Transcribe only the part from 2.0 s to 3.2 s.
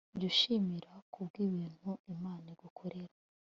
imana igukorera